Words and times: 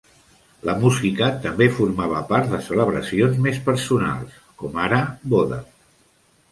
La 0.69 0.73
música 0.83 1.27
també 1.43 1.67
formava 1.75 2.21
part 2.31 2.49
de 2.55 2.63
celebracions 2.69 3.39
més 3.49 3.61
personals, 3.69 4.43
com 4.63 4.83
ara 4.89 5.03
bodes. 5.37 5.71